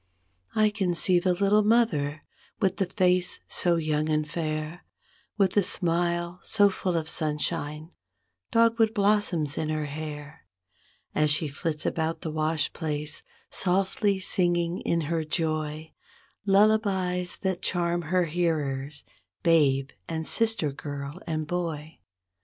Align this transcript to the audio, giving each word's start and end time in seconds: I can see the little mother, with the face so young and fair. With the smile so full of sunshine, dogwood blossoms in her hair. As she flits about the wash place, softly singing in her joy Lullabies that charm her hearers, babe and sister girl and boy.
I 0.55 0.71
can 0.71 0.95
see 0.95 1.19
the 1.19 1.35
little 1.35 1.61
mother, 1.61 2.23
with 2.59 2.77
the 2.77 2.87
face 2.87 3.39
so 3.47 3.75
young 3.75 4.09
and 4.09 4.27
fair. 4.27 4.83
With 5.37 5.51
the 5.53 5.61
smile 5.61 6.39
so 6.41 6.71
full 6.71 6.97
of 6.97 7.07
sunshine, 7.07 7.91
dogwood 8.49 8.95
blossoms 8.95 9.59
in 9.59 9.69
her 9.69 9.85
hair. 9.85 10.47
As 11.13 11.29
she 11.29 11.47
flits 11.47 11.85
about 11.85 12.21
the 12.21 12.31
wash 12.31 12.73
place, 12.73 13.21
softly 13.51 14.19
singing 14.19 14.79
in 14.79 15.01
her 15.01 15.23
joy 15.23 15.93
Lullabies 16.47 17.37
that 17.43 17.61
charm 17.61 18.01
her 18.01 18.23
hearers, 18.25 19.05
babe 19.43 19.91
and 20.09 20.25
sister 20.25 20.71
girl 20.71 21.19
and 21.27 21.45
boy. 21.45 21.99